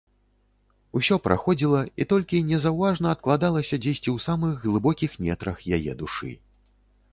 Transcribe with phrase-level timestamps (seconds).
[0.99, 6.31] Усё праходзіла і толькі незаўважна адкладалася дзесьці ў самых глыбокіх нетрах яе душы.